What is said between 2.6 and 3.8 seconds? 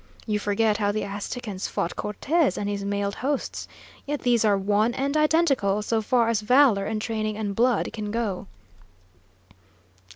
his mailed hosts.